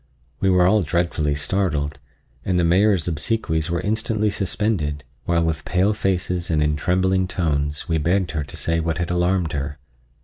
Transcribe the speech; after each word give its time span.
We 0.39 0.49
were 0.49 0.65
all 0.65 0.81
dreadfully 0.81 1.35
startled 1.35 1.99
and 2.43 2.57
the 2.57 2.63
Mayor's 2.63 3.07
obsequies 3.07 3.69
were 3.69 3.81
instantly 3.81 4.31
suspended, 4.31 5.03
while 5.25 5.43
with 5.43 5.63
pale 5.63 5.93
faces 5.93 6.49
and 6.49 6.59
in 6.63 6.75
trembling 6.75 7.27
tones 7.27 7.87
we 7.87 7.99
begged 7.99 8.31
her 8.31 8.43
to 8.43 8.57
say 8.57 8.79
what 8.79 8.97
had 8.97 9.11
alarmed 9.11 9.51
her. 9.53 9.77